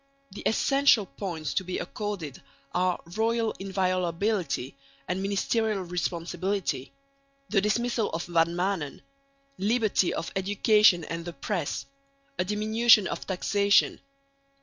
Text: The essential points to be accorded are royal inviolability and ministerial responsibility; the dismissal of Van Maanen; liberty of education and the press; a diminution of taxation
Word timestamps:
The 0.31 0.41
essential 0.47 1.05
points 1.05 1.53
to 1.53 1.63
be 1.63 1.77
accorded 1.77 2.41
are 2.73 2.99
royal 3.15 3.51
inviolability 3.59 4.75
and 5.07 5.21
ministerial 5.21 5.83
responsibility; 5.83 6.91
the 7.49 7.61
dismissal 7.61 8.09
of 8.09 8.25
Van 8.25 8.55
Maanen; 8.55 9.01
liberty 9.59 10.11
of 10.11 10.31
education 10.35 11.03
and 11.03 11.23
the 11.23 11.33
press; 11.33 11.85
a 12.39 12.43
diminution 12.43 13.05
of 13.05 13.27
taxation 13.27 13.99